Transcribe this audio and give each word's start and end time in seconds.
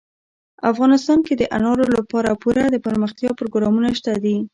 افغانستان 0.71 1.19
کې 1.27 1.33
د 1.37 1.43
انارو 1.57 1.85
لپاره 1.97 2.39
پوره 2.41 2.63
دپرمختیا 2.75 3.31
پروګرامونه 3.39 3.89
شته 3.99 4.13
دي. 4.23 4.37